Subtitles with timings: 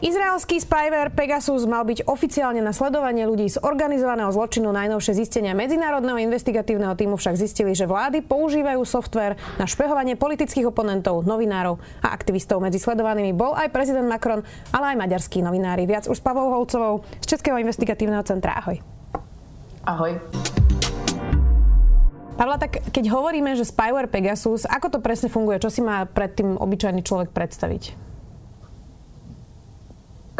[0.00, 4.72] Izraelský spyware Pegasus mal byť oficiálne na sledovanie ľudí z organizovaného zločinu.
[4.72, 11.28] Najnovšie zistenia Medzinárodného investigatívneho týmu však zistili, že vlády používajú software na špehovanie politických oponentov,
[11.28, 12.64] novinárov a aktivistov.
[12.64, 14.40] Medzi sledovanými bol aj prezident Macron,
[14.72, 15.84] ale aj maďarskí novinári.
[15.84, 18.56] Viac už s Pavlou Holcovou z Českého investigatívneho centra.
[18.56, 18.80] Ahoj.
[19.84, 20.16] Ahoj.
[22.40, 25.60] Pavla, tak keď hovoríme, že spyware Pegasus, ako to presne funguje?
[25.60, 28.08] Čo si má pred tým obyčajný človek predstaviť?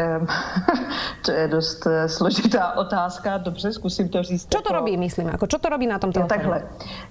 [1.25, 4.43] to je dost eh, složitá otázka, dobře, zkusím to říct.
[4.43, 4.73] Co to jako...
[4.73, 6.39] robí, myslím, jako, co to robí na tom telefonu?
[6.39, 6.63] Takhle,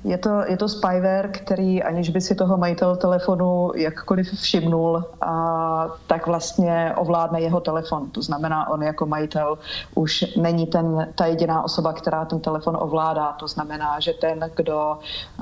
[0.04, 5.88] je to, je to spyware, který aniž by si toho majitel telefonu jakkoliv všimnul, a,
[6.08, 8.10] tak vlastně ovládne jeho telefon.
[8.10, 9.58] To znamená, on jako majitel
[9.96, 13.32] už není ten, ta jediná osoba, která ten telefon ovládá.
[13.32, 14.98] To znamená, že ten, kdo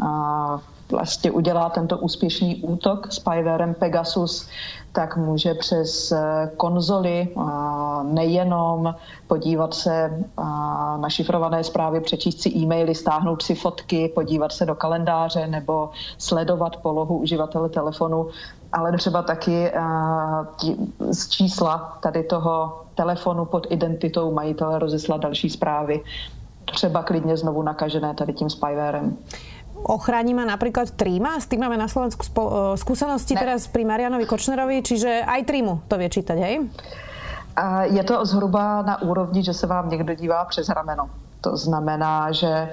[0.05, 0.59] a,
[0.91, 4.47] vlastně udělá tento úspěšný útok spywarem Pegasus,
[4.91, 7.27] tak může přes eh, konzoly
[8.03, 8.95] nejenom
[9.27, 10.25] podívat se
[10.97, 16.77] na šifrované zprávy, přečíst si e-maily, stáhnout si fotky, podívat se do kalendáře nebo sledovat
[16.77, 18.27] polohu uživatele telefonu,
[18.73, 19.71] ale třeba taky
[21.11, 26.01] z čísla tady toho telefonu pod identitou majitele rozeslat další zprávy,
[26.65, 29.17] třeba klidně znovu nakažené tady tím spywarem.
[29.83, 31.39] Ochrání ma napríklad Tríma?
[31.39, 33.39] S tým máme na Slovensku spo- e, skúsenosti ne.
[33.39, 36.55] teraz pri Marianovi Kočnerovi, čiže aj Trímu to vie čítať, hej?
[37.89, 41.09] Je to zhruba na úrovni, že se vám někdo dívá přes rameno.
[41.41, 42.69] To znamená, že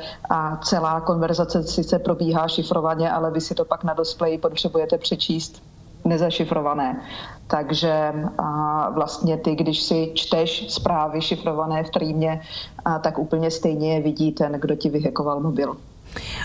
[0.63, 5.63] celá konverzace sice probíhá šifrovaně, ale vy si to pak na displeji potřebujete přečíst
[6.05, 7.01] nezašifrované.
[7.47, 12.41] Takže a vlastně ty, když si čteš zprávy šifrované v trýmě,
[12.85, 15.77] a tak úplně stejně je vidí ten, kdo ti vyhekoval mobil.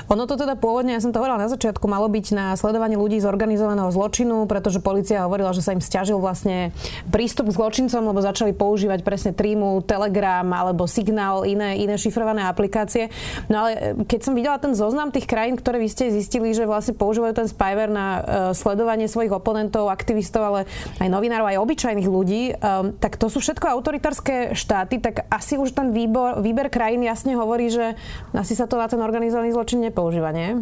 [0.09, 3.21] Ono to teda pôvodne, ja som to hovorila na začiatku, malo byť na sledovanie ľudí
[3.21, 6.73] z organizovaného zločinu, pretože policia hovorila, že sa im stiažil vlastne
[7.13, 13.13] prístup k zločincom, lebo začali používať presne Trímu, Telegram alebo Signál, iné, iné šifrované aplikácie.
[13.47, 16.65] No ale e, keď som videla ten zoznam tých krajín, ktoré vy ste zistili, že
[16.65, 18.21] vlastne používajú ten spyware na uh,
[18.57, 20.59] sledovanie svojich oponentov, aktivistov, ale
[20.97, 25.75] aj novinárov, aj obyčajných ľudí, um, tak to sú všetko autoritárske štáty, tak asi už
[25.75, 27.95] ten výbor, výber krajín jasne hovorí, že
[28.33, 30.55] asi sa to na ten organizovaný zločin nepoužíva, nie?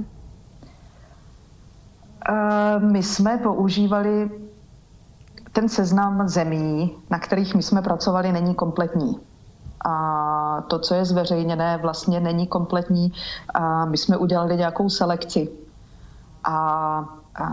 [2.81, 4.29] My jsme používali
[5.53, 9.19] ten seznam zemí, na kterých my jsme pracovali, není kompletní.
[9.85, 9.93] A
[10.67, 13.13] to, co je zveřejněné, vlastně není kompletní.
[13.53, 15.49] A my jsme udělali nějakou selekci.
[16.43, 17.05] A
[17.37, 17.45] a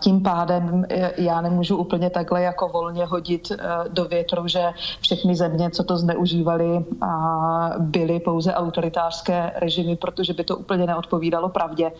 [0.00, 0.84] tím pádem
[1.16, 3.56] já nemůžu úplně takhle jako volně hodit eh,
[3.88, 6.84] do větru, že všechny země, co to zneužívali,
[7.78, 11.92] byly pouze autoritářské režimy, protože by to úplně neodpovídalo pravdě.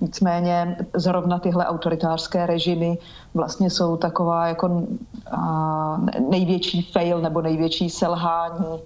[0.00, 2.98] Nicméně zrovna tyhle autoritářské režimy
[3.34, 4.86] vlastně jsou taková jako
[6.30, 8.80] největší fail nebo největší selhání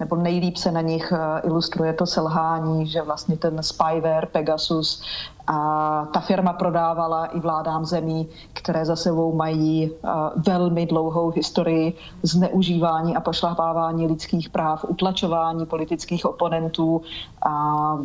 [0.00, 5.02] nebo nejlíp se na nich eh, ilustruje to selhání, že vlastně ten spyware Pegasus
[5.48, 10.08] a ta firma prodávala i vládám zemí, které za sebou mají eh,
[10.46, 17.02] velmi dlouhou historii zneužívání a pošlapávání lidských práv, utlačování politických oponentů
[17.46, 17.98] a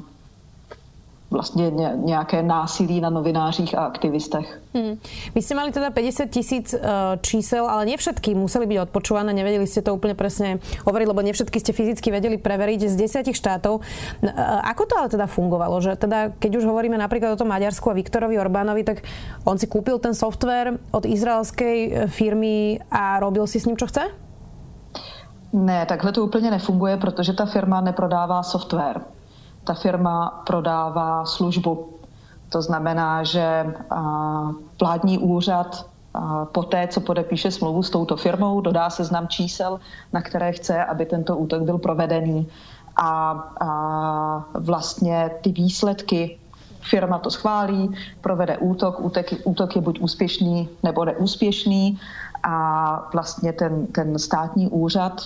[1.34, 4.62] vlastně nějaké násilí na novinářích a aktivistech.
[4.74, 5.02] Hmm.
[5.36, 6.82] Vy ste mali teda 50 tisíc uh,
[7.22, 11.34] čísel, ale nie všetky museli byť odpočúvané, nevedeli ste to úplne presne hovoriť, lebo nie
[11.34, 13.82] všetky ste fyzicky vedeli preveriť z desiatich štátov.
[13.82, 14.30] Uh,
[14.66, 15.82] ako to ale teda fungovalo?
[15.82, 19.06] Že teda, keď už hovoríme napríklad o tom Maďarsku a Viktorovi Orbánovi, tak
[19.46, 23.90] on si kúpil ten software od izraelskej e, firmy a robil si s ním, čo
[23.90, 24.10] chce?
[25.54, 29.02] Ne, takhle to úplně nefunguje, protože ta firma neprodává software
[29.64, 31.90] ta firma prodává službu.
[32.50, 33.74] To znamená, že
[34.80, 35.86] vládní úřad
[36.52, 39.80] po té, co podepíše smlouvu s touto firmou, dodá seznam čísel,
[40.14, 42.48] na které chce, aby tento útok byl provedený.
[42.96, 46.38] A, a vlastně ty výsledky
[46.82, 47.90] firma to schválí,
[48.22, 52.00] provede útok, útok, útok je buď úspěšný nebo neúspěšný
[52.44, 55.22] a vlastně ten, ten státní úřad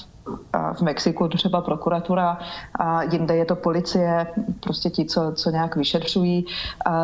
[0.73, 2.39] v Mexiku třeba prokuratura,
[2.79, 4.27] a jinde je to policie,
[4.59, 6.45] prostě ti, co, co nějak vyšetřují,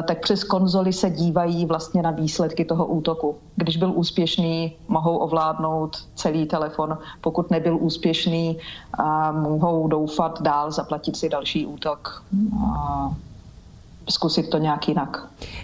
[0.08, 3.36] tak přes konzoly se dívají vlastně na výsledky toho útoku.
[3.56, 6.98] Když byl úspěšný, mohou ovládnout celý telefon.
[7.22, 8.58] Pokud nebyl úspěšný,
[9.32, 12.24] mohou doufat dál zaplatit si další útok
[14.04, 15.12] skúsiť to nejak inak.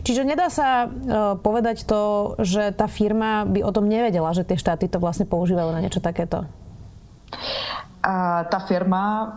[0.04, 4.88] Čiže nedá uh, povedať to, že tá firma by o tom nevedela, že tie štáty
[4.88, 6.48] to vlastne používajú na niečo takéto?
[8.04, 9.34] A ta firma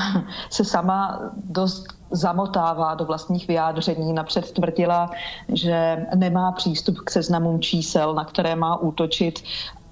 [0.50, 4.12] se sama dost zamotává do vlastních vyjádření.
[4.12, 5.10] Napřed tvrdila,
[5.48, 9.42] že nemá přístup k seznamům čísel, na které má útočit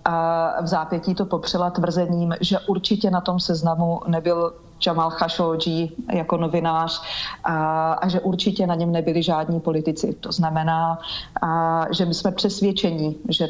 [0.04, 4.52] a v zápětí to popřela tvrzením, že určitě na tom seznamu nebyl
[4.86, 7.02] Jamal Khashoggi jako novinář
[7.44, 10.14] a, a že určitě na něm nebyli žádní politici.
[10.20, 10.98] To znamená,
[11.42, 13.48] a, že my jsme přesvědčeni, že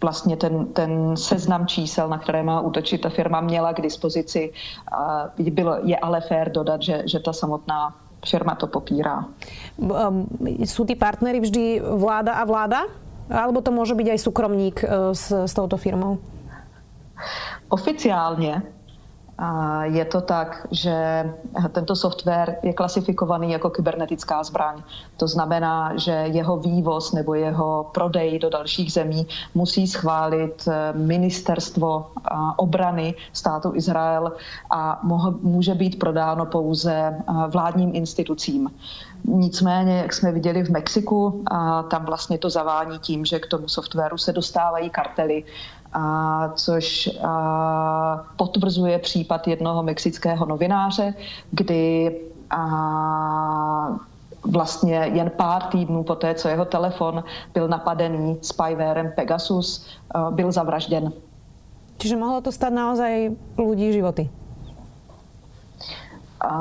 [0.00, 4.52] vlastně ten, ten seznam čísel, na které má útočit ta firma, měla k dispozici.
[4.92, 7.94] A bylo, je ale fér dodat, že, že ta samotná
[8.26, 9.24] firma to popírá.
[9.78, 10.26] Um,
[10.66, 12.90] sú tí partnery vždy vláda a vláda?
[13.30, 16.18] Alebo to môže byť aj súkromník uh, s, s touto firmou?
[17.68, 18.62] Oficiálně
[19.82, 21.24] je to tak, že
[21.72, 24.82] tento software je klasifikovaný jako kybernetická zbraň.
[25.16, 32.06] To znamená, že jeho vývoz nebo jeho prodej do dalších zemí musí schválit eh, ministerstvo
[32.06, 34.32] eh, obrany státu Izrael
[34.70, 35.00] a
[35.42, 38.70] může být prodáno pouze eh, vládním institucím.
[39.24, 41.44] Nicméně, jak jsme viděli v Mexiku,
[41.90, 45.44] tam vlastně to zavání tím, že k tomu softwaru se dostávají kartely
[45.92, 51.14] a což a, potvrzuje případ jednoho mexického novináře,
[51.50, 52.16] kdy
[52.50, 53.98] a,
[54.44, 57.24] vlastně jen pár týdnů po té, co jeho telefon
[57.54, 61.12] byl napadený spywarem Pegasus, a, byl zavražděn.
[61.98, 64.30] Čiže mohlo to stát naozaj ľudí životy?
[66.38, 66.54] A,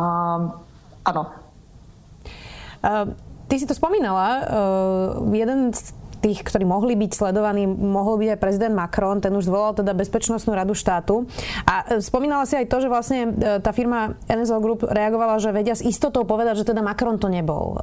[1.06, 1.24] ano.
[2.82, 3.14] Uh,
[3.46, 8.40] ty si to spomínala, uh, jeden z tých, ktorí mohli byť sledovaní, mohol byť aj
[8.42, 11.30] prezident Macron, ten už zvolal teda Bezpečnostnú radu štátu.
[11.64, 15.54] A e, spomínala si aj to, že vlastne e, tá firma NSO Group reagovala, že
[15.54, 17.78] vedia s istotou povedať, že teda Macron to nebol.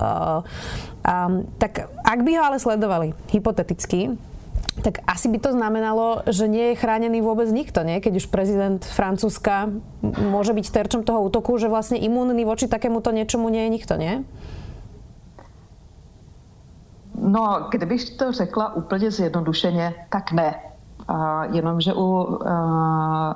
[1.05, 4.17] Um, tak ak by ho ale sledovali, hypoteticky,
[4.83, 8.03] tak asi by to znamenalo, že nie je chránený vôbec nikto, nie?
[8.03, 9.71] Keď už prezident Francúzska
[10.03, 14.27] môže byť terčom toho útoku, že vlastne imúnny voči takémuto niečomu nie je nikto, nie?
[17.25, 20.61] No, kdybych to řekla úplně zjednodušeně, tak ne.
[21.09, 22.39] A jenomže u uh,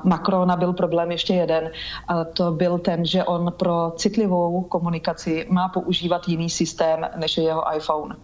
[0.04, 1.70] Macrona byl problém ještě jeden.
[2.08, 7.44] A to byl ten, že on pro citlivou komunikaci má používat jiný systém, než je
[7.44, 8.16] jeho iPhone.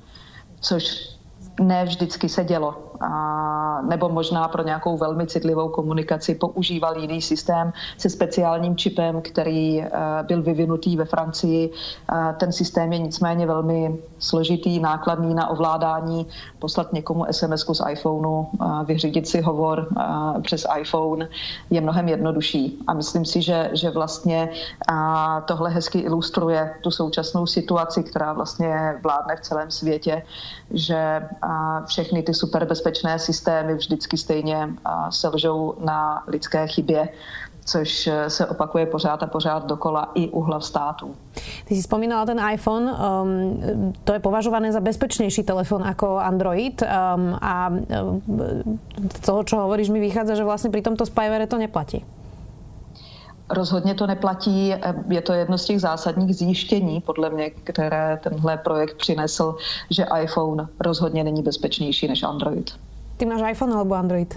[0.61, 1.15] Což
[1.61, 2.94] ne vždycky se dělo.
[3.01, 9.81] A, nebo možná pro nějakou velmi citlivou komunikaci používal jiný systém se speciálním čipem, který
[9.81, 9.87] uh,
[10.23, 11.71] byl vyvinutý ve Francii.
[11.71, 16.27] Uh, ten systém je nicméně velmi složitý, nákladný na ovládání.
[16.59, 19.89] Poslat někomu SMS z iPhoneu, uh, vyřídit si hovor
[20.43, 21.29] přes iPhone
[21.71, 22.79] je mnohem jednodušší.
[22.87, 24.49] A myslím si, že, že vlastně
[25.45, 30.23] tohle hezky ilustruje tu současnou situaci, která vlastně vládne v celém světě,
[30.71, 31.29] že
[31.87, 34.69] všechny ty superbezpečné bezpečné systémy vždycky stejně
[35.11, 37.09] selžou na lidské chybě
[37.67, 41.17] což e, se opakuje pořád a pořád dokola i u hlav států.
[41.65, 47.39] Ty si spomínala ten iPhone, um, to je považované za bezpečnější telefon ako Android um,
[47.41, 47.73] a
[49.17, 52.05] z toho, čo hovoríš, mi vychádza, že vlastně pri tomto spyware to neplatí.
[53.51, 54.73] Rozhodně to neplatí.
[55.09, 59.57] Je to jedno z těch zásadních zjištění, podle mě, které tenhle projekt přinesl,
[59.91, 62.71] že iPhone rozhodně není bezpečnější než Android.
[63.17, 64.35] Ty máš iPhone alebo Android?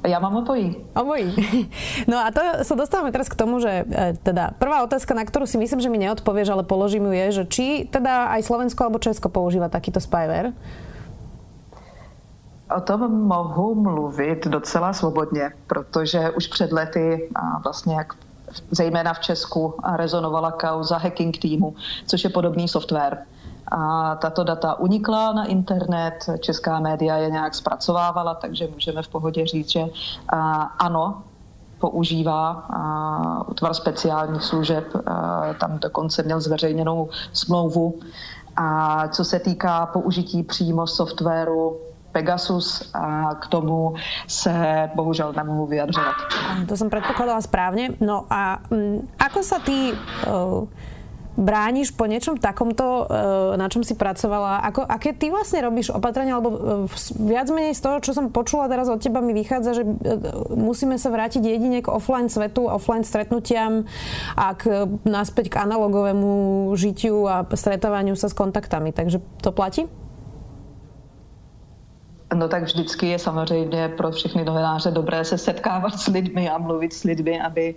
[0.00, 0.72] Ja mám obojí.
[0.96, 1.36] Obojí.
[2.08, 5.44] No a to sa dostávame teraz k tomu, že e, teda prvá otázka, na ktorú
[5.44, 8.96] si myslím, že mi neodpovieš, ale položím ju je, že či teda aj Slovensko alebo
[8.96, 10.56] Česko používa takýto spyware?
[12.76, 18.12] O tom mohu mluvit docela svobodně, protože už před lety a vlastně jak
[18.70, 21.74] zejména v Česku rezonovala kauza hacking týmu,
[22.06, 23.18] což je podobný software.
[23.72, 29.46] A tato data unikla na internet, česká média je nějak zpracovávala, takže můžeme v pohodě
[29.46, 29.84] říct, že
[30.78, 31.22] ano,
[31.78, 32.68] používá
[33.46, 34.84] útvar speciálních služeb,
[35.60, 37.94] tam dokonce měl zveřejněnou smlouvu.
[38.56, 41.76] A co se týká použití přímo softwaru
[42.12, 43.94] Pegasus a k tomu
[44.26, 46.14] se bohužel nemohu vyjadřovat.
[46.68, 47.90] To jsem předpokládala správně.
[48.00, 50.66] No a um, ako sa ty uh,
[51.38, 54.58] brániš po niečom takomto, uh, na čom si pracovala?
[54.66, 56.36] Ako, aké ty vlastne robíš opatrenia?
[56.42, 56.58] Lebo uh,
[57.14, 59.84] viac menej z toho, čo som počula teraz od teba, mi vychádza, že
[60.50, 63.86] musíme sa vrátiť jedine k offline svetu, offline stretnutiam
[64.34, 66.30] a k, naspäť k analogovému
[66.74, 68.90] žitiu a stretávaniu sa s kontaktami.
[68.90, 69.86] Takže to platí?
[72.34, 76.92] No tak vždycky je samozřejmě pro všechny novináře dobré se setkávat s lidmi a mluvit
[76.92, 77.74] s lidmi, aby,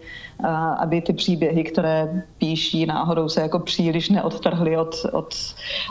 [0.78, 5.36] aby ty příběhy, které píší náhodou se jako příliš neodtrhly od, od,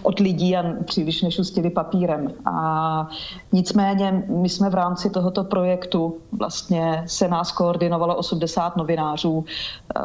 [0.02, 2.34] od lidí a příliš nešustili papírem.
[2.44, 3.08] A
[3.52, 10.00] nicméně my jsme v rámci tohoto projektu vlastně se nás koordinovalo 80 novinářů e,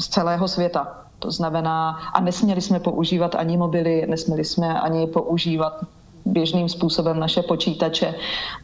[0.00, 1.04] z celého světa.
[1.18, 5.84] To znamená, a nesměli jsme používat ani mobily, nesměli jsme ani používat
[6.28, 8.14] běžným způsobem naše počítače.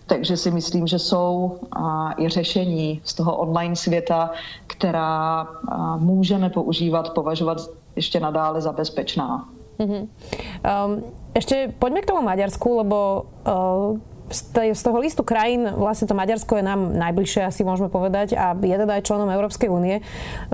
[0.07, 1.59] Takže si myslím, že jsou
[2.19, 4.31] i řešení z toho online světa,
[4.67, 5.47] která
[5.99, 7.59] můžeme používat, považovat
[7.97, 9.49] ještě nadále za bezpečná.
[9.75, 10.03] Mm-hmm.
[10.63, 11.03] Um,
[11.35, 13.99] ešte poďme k tomu Maďarsku, lebo uh,
[14.71, 18.71] z toho listu krajín vlastne to Maďarsko je nám najbližšie, asi môžeme povedať, a je
[18.71, 19.99] teda aj členom Európskej únie.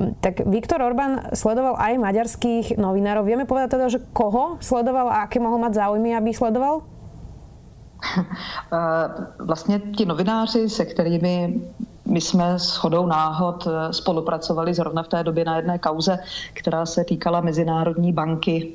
[0.01, 3.29] Um, tak Viktor Orbán sledoval aj maďarských novinárov.
[3.29, 6.81] Vieme povedať teda, že koho sledoval a aké mohol mať záujmy, aby sledoval?
[8.73, 11.61] Eh, vlastně ti novináři, se kterými
[12.07, 16.19] my jsme s chodou náhod eh, spolupracovali zrovna v té době na jedné kauze,
[16.55, 18.75] která se týkala Mezinárodní banky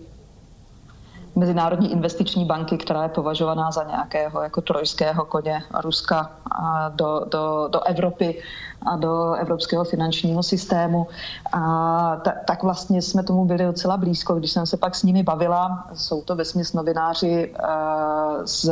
[1.36, 7.68] Mezinárodní investiční banky, která je považovaná za nějakého jako trojského koně Ruska a do, do,
[7.72, 8.42] do Evropy
[8.86, 11.08] a do evropského finančního systému.
[11.54, 15.24] A ta, tak vlastně jsme tomu byli docela blízko, když jsem se pak s nimi
[15.24, 15.88] bavila.
[15.94, 18.72] Jsou to vesměs novináři uh, z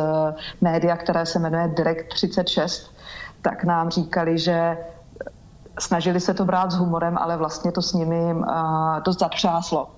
[0.61, 2.91] média, které se jmenuje Direct 36,
[3.41, 4.77] tak nám říkali, že
[5.79, 8.45] snažili se to brát s humorem, ale vlastně to s nimi uh,
[9.05, 9.89] dost zatřáslo,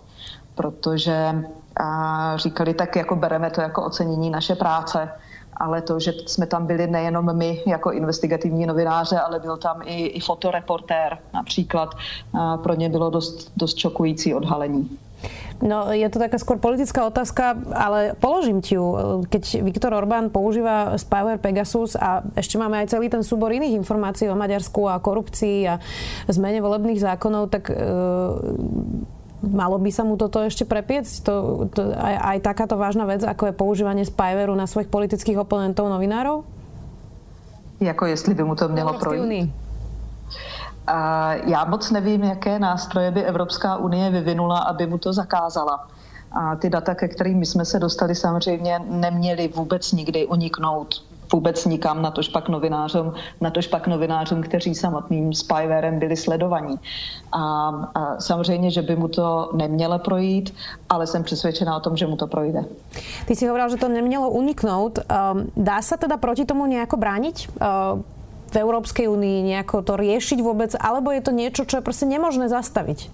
[0.55, 1.43] protože
[1.79, 5.09] a říkali, tak jako bereme to jako ocenění naše práce,
[5.57, 10.05] ale to, že jsme tam byli nejenom my jako investigativní novináře, ale byl tam i,
[10.05, 11.89] i fotoreportér například,
[12.33, 14.97] a pro ně bylo dost, dost šokující odhalení.
[15.63, 19.23] No, je to taká skôr politická otázka, ale položím ti ju.
[19.23, 24.27] Keď Viktor Orbán používa spyware Pegasus a ešte máme aj celý ten súbor iných informácií
[24.27, 25.79] o Maďarsku a korupcii a
[26.27, 27.75] zmene volebných zákonov, tak e,
[29.45, 31.13] Malo by sa mu toto ešte prepiecť?
[31.25, 35.85] To, to, aj, aj takáto vážna vec, ako je používanie spyveru na svojich politických oponentov
[35.89, 36.43] novinárov?
[37.79, 39.51] Jako jestli by mu to mělo projít?
[40.87, 45.87] A já moc nevím, jaké nástroje by Evropská unie vyvinula, aby mu to zakázala.
[46.31, 52.01] A ty data, ke kterým jsme se dostali, samozřejmě neměly vůbec nikdy uniknout vůbec nikam,
[52.01, 56.75] na tož pak novinářům, na tož pak novinářům, kteří samotným spywarem byli sledovaní.
[57.31, 60.53] A, a samozřejmě, že by mu to nemělo projít,
[60.89, 62.65] ale jsem přesvědčená o tom, že mu to projde.
[63.25, 64.99] Ty si hovoril, že to nemělo uniknout.
[64.99, 67.49] Ehm, dá se teda proti tomu nejako brániť?
[67.61, 68.03] Ehm,
[68.45, 72.47] v Európskej únii nejako to riešiť vôbec, alebo je to niečo, čo je prostě nemožné
[72.47, 73.11] zastaviť?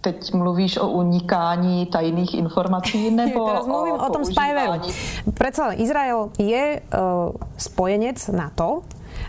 [0.00, 4.72] Teď mluvíš o unikání tajných informací nebo Teraz mluvím o, o tom spyveru.
[5.34, 8.82] Predsa Izrael je uh, spojenec NATO,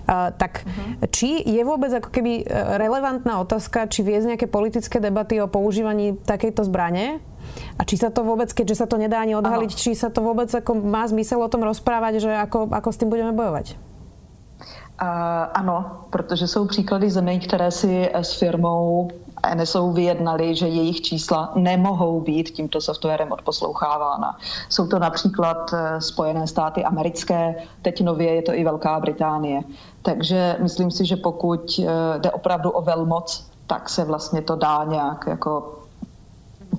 [0.10, 1.06] Uh, tak uh-huh.
[1.10, 2.44] či je vôbec ako keby e,
[2.82, 7.22] relevantná otázka, či viesť nejaké politické debaty o používaní takejto zbrane?
[7.78, 9.82] A či sa to vôbec, keďže sa to nedá ani odhaliť, ano.
[9.82, 13.10] či sa to vôbec ako má zmysel o tom rozprávať, že ako, ako s tým
[13.10, 13.78] budeme bojovať?
[15.00, 15.08] Uh,
[15.54, 19.10] ano, protože jsou příklady zemí, které si s firmou
[19.56, 24.38] NSO vyjednali, že jejich čísla nemohou být tímto softwarem odposlouchávána.
[24.70, 29.62] Jsou to například eh, Spojené státy americké, teď nově je to i Velká Británie.
[30.02, 34.84] Takže myslím si, že pokud eh, jde opravdu o velmoc, tak se vlastně to dá
[34.84, 35.80] nějak jako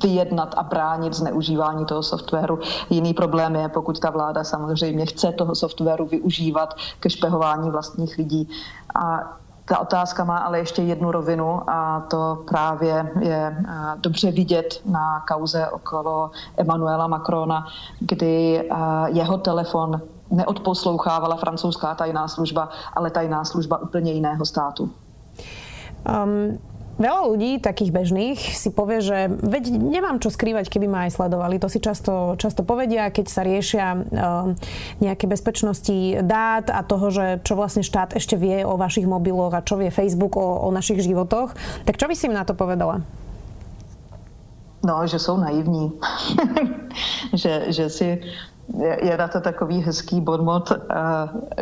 [0.02, 2.58] vyjednat a bránit zneužívání toho softwaru.
[2.90, 8.48] Jiný problém je, pokud ta vláda samozřejmě chce toho softwaru využívat ke špehování vlastních lidí.
[8.94, 9.36] A
[9.70, 15.20] ta otázka má ale ještě jednu rovinu a to právě je eh, dobře vidět na
[15.28, 17.66] kauze okolo Emanuela Macrona,
[18.00, 18.74] kdy eh,
[19.06, 20.00] jeho telefon
[20.30, 24.90] neodposlouchávala francouzská tajná služba, ale tajná služba úplně jiného státu.
[26.24, 26.58] Um,
[27.00, 31.56] Veľa ľudí, takých bežných, si povie, že veď nemám čo skrývať, keby ma aj sledovali.
[31.56, 34.02] To si často, často povedia, keď sa riešia uh,
[35.00, 39.64] nejaké bezpečnosti dát a toho, že čo vlastne štát ešte vie o vašich mobiloch a
[39.64, 41.56] čo vie Facebook o, o našich životoch.
[41.88, 43.00] Tak čo by si im na to povedala?
[44.84, 45.92] No, že jsou naivní.
[47.32, 48.20] že, že si
[48.78, 50.72] je na to takový hezký bonmot.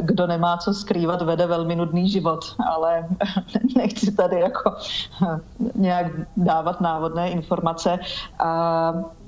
[0.00, 3.09] Kdo nemá co skrývat, vede velmi nudný život, ale
[3.77, 4.75] nechci tady jako
[5.75, 7.99] nějak dávat návodné informace.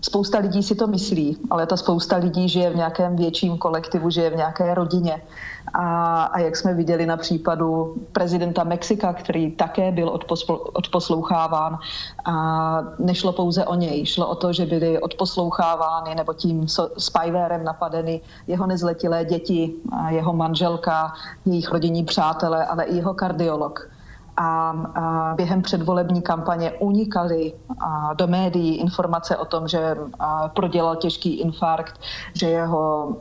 [0.03, 4.31] Spousta lidí si to myslí, ale ta spousta lidí žije v nějakém větším kolektivu, žije
[4.31, 5.23] v nějaké rodině
[5.75, 10.19] A, a jak jsme viděli na případu prezidenta Mexika, který také byl
[10.73, 11.79] odposloucháván,
[12.25, 16.67] a nešlo pouze o něj, šlo o to, že byly odposlouchávány nebo tím
[16.99, 19.75] spywarem napadeny jeho nezletilé děti,
[20.09, 21.13] jeho manželka,
[21.47, 23.91] jejich rodinní přátelé, ale i jeho kardiolog
[24.41, 27.53] a, a během předvolební kampaně unikaly
[28.17, 29.97] do médií informace o tom, že
[30.55, 32.01] prodělal těžký infarkt,
[32.35, 33.17] že jeho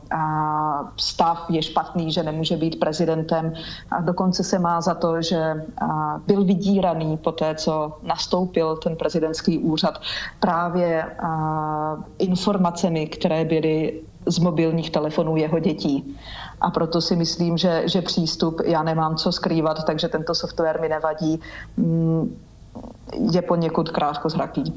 [0.97, 3.53] stav je špatný, že nemůže být prezidentem.
[3.91, 5.65] A dokonce se má za to, že
[6.27, 10.01] byl vydíraný po té, co nastoupil ten prezidentský úřad
[10.39, 11.05] právě
[12.19, 16.17] informacemi, které byly z mobilních telefonů jeho dětí.
[16.61, 20.89] A proto si myslím, že, že přístup, já nemám co skrývat, takže tento software mi
[20.89, 21.39] nevadí,
[21.77, 22.37] mm,
[23.13, 24.73] je poněkud krátkozraký.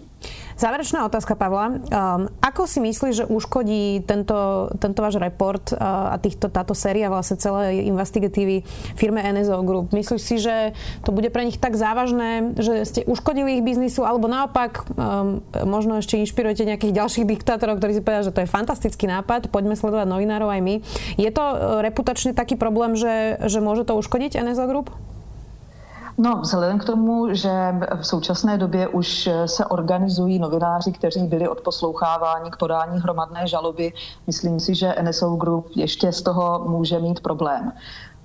[0.56, 1.66] Záverečná otázka, Pavla.
[1.74, 7.10] Um, ako si myslíš, že uškodí tento, tento váš report uh, a týchto, táto séria
[7.10, 8.62] vlastne celé investigatívy
[8.94, 9.90] firme NSO Group?
[9.90, 14.30] Myslíš si, že to bude pre nich tak závažné, že ste uškodili ich biznisu, alebo
[14.30, 19.10] naopak um, možno ešte inšpirujete nejakých ďalších diktátorov, ktorí si povedia, že to je fantastický
[19.10, 20.74] nápad, poďme sledovať novinárov aj my.
[21.18, 24.94] Je to uh, reputačne taký problém, že, že môže to uškodiť NSO Group?
[26.18, 27.50] No, vzhledem k tomu, že
[28.00, 33.92] v současné době už se organizují novináři, kteří byli odposloucháváni k podání hromadné žaloby,
[34.26, 37.72] myslím si, že NSO Group ještě z toho může mít problém.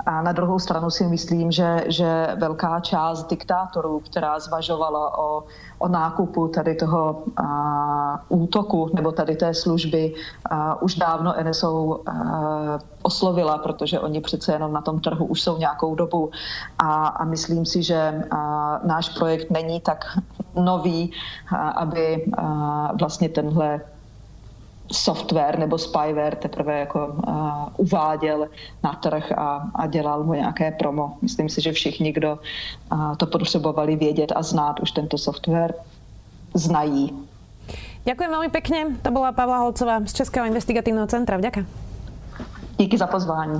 [0.07, 5.43] A na druhou stranu si myslím, že, že velká část diktátorů, která zvažovala o,
[5.79, 10.13] o nákupu tady toho a, útoku nebo tady té služby,
[10.49, 15.57] a, už dávno NSO a, oslovila, protože oni přece jenom na tom trhu už jsou
[15.57, 16.31] nějakou dobu.
[16.79, 20.05] A, a myslím si, že a, náš projekt není tak
[20.55, 21.11] nový,
[21.51, 23.81] a, aby a, vlastně tenhle
[24.91, 28.47] software nebo spyware teprve jako uh, uváděl
[28.83, 31.17] na trh a, a dělal mu nějaké promo.
[31.21, 32.39] Myslím si, že všichni, kdo
[32.91, 35.73] uh, to potřebovali vědět a znát, už tento software
[36.53, 37.13] znají.
[38.07, 38.79] Ďakujem veľmi pekne.
[39.03, 41.35] To bola Pavla Holcová z Českého investigatívneho centra.
[41.35, 41.67] Vďaka.
[42.79, 43.59] Díky za pozvání.